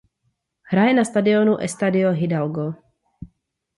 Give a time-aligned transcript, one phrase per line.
[0.71, 2.67] Hraje na stadionu Estadio Hidalgo.